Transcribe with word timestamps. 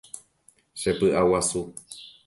Chepy'aguasu. 0.81 1.61